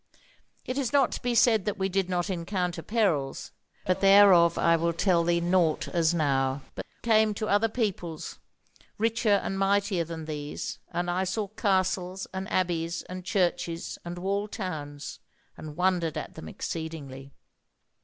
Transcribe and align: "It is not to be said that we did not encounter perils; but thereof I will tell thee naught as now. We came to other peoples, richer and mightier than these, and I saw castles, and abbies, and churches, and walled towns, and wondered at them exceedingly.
"It 0.65 0.79
is 0.79 0.91
not 0.91 1.11
to 1.11 1.21
be 1.21 1.35
said 1.35 1.65
that 1.65 1.77
we 1.77 1.87
did 1.87 2.09
not 2.09 2.27
encounter 2.31 2.81
perils; 2.81 3.51
but 3.85 4.01
thereof 4.01 4.57
I 4.57 4.75
will 4.75 4.93
tell 4.93 5.23
thee 5.23 5.39
naught 5.39 5.87
as 5.89 6.11
now. 6.11 6.63
We 6.75 6.81
came 7.03 7.35
to 7.35 7.45
other 7.47 7.69
peoples, 7.69 8.39
richer 8.97 9.39
and 9.43 9.59
mightier 9.59 10.03
than 10.03 10.25
these, 10.25 10.79
and 10.91 11.07
I 11.07 11.23
saw 11.25 11.49
castles, 11.49 12.25
and 12.33 12.47
abbies, 12.49 13.03
and 13.09 13.23
churches, 13.23 13.99
and 14.03 14.17
walled 14.17 14.53
towns, 14.53 15.19
and 15.55 15.77
wondered 15.77 16.17
at 16.17 16.33
them 16.33 16.49
exceedingly. 16.49 17.31